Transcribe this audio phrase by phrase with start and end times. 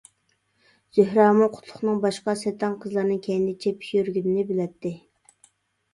[0.99, 4.97] زۆھرەمۇ قۇتلۇقنىڭ باشقا سەتەڭ قىزلارنىڭ كەينىدە چېپىپ يۈرگىنىنى بىلەتتى.